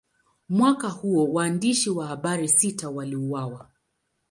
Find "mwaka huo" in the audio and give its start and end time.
0.49-1.25